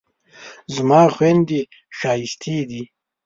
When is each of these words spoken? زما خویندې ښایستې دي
زما 0.75 1.01
خویندې 1.15 1.61
ښایستې 1.97 2.57
دي 2.69 2.83